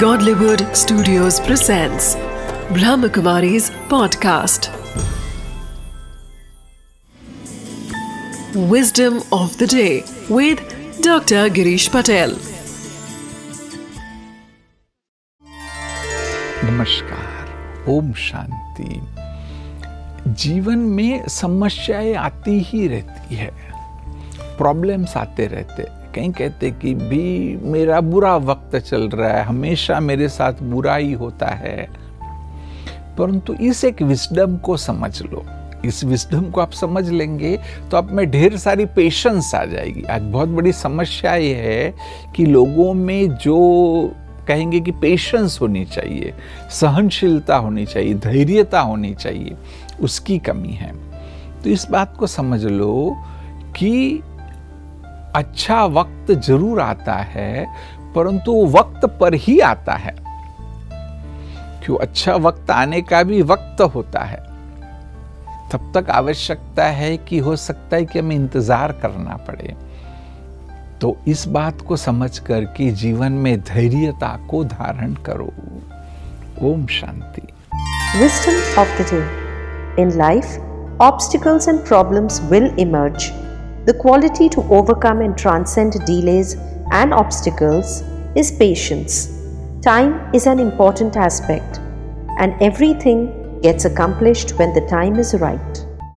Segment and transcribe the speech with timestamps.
[0.00, 2.16] Godlywood Studios presents
[2.76, 4.68] Brahmakumari's podcast.
[8.72, 10.60] Wisdom of the day with
[11.00, 11.48] Dr.
[11.48, 12.36] Girish Patel.
[16.64, 19.00] नमस्कार ओम शांति
[20.44, 23.50] जीवन में समस्याएँ आती ही रहती है
[24.58, 30.28] प्रॉब्लम्स आते रहते कहीं कहते कि भी मेरा बुरा वक्त चल रहा है, हमेशा मेरे
[30.28, 31.88] साथ बुरा ही होता है।
[33.18, 35.44] परंतु इस एक विस्डम को समझ लो।
[35.84, 37.58] इस विस्डम को आप समझ लेंगे
[37.90, 41.94] तो आप में ढेर सारी पेशेंस आ जाएगी। आज बहुत बड़ी समस्या ये है
[42.36, 43.58] कि लोगों में जो
[44.48, 46.32] कहेंगे कि पेशेंस होनी चाहिए,
[46.70, 49.54] सहनशीलता होनी चाहिए, धैर्यता होनी चाहिए,
[50.00, 50.92] उसकी कमी है।
[51.62, 53.16] तो इस बात को समझ लो
[53.76, 54.20] कि
[55.36, 57.66] अच्छा वक्त ज़रूर आता है
[58.14, 60.14] परंतु वक्त पर ही आता है।
[61.84, 61.96] क्यों?
[61.96, 64.44] अच्छा वक्त आने का भी वक्त होता है।
[65.72, 69.74] तब तक आवश्यकता है कि हो सकता है कि हमें इंतज़ार करना पड़े।
[71.00, 75.52] तो इस बात को समझ कर कि जीवन में धैर्यता को धारण करो।
[76.68, 77.42] Om Shanti.
[78.18, 79.24] Wisdom of the day.
[80.02, 80.52] In life,
[81.00, 83.26] obstacles and problems will emerge.
[83.86, 86.56] The quality to overcome and transcend delays
[86.90, 88.02] and obstacles
[88.34, 89.28] is patience.
[89.80, 91.78] Time is an important aspect,
[92.38, 95.85] and everything gets accomplished when the time is right.